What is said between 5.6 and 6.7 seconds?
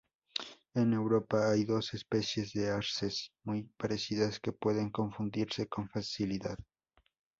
con facilidad.